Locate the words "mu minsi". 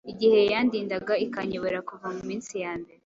2.15-2.53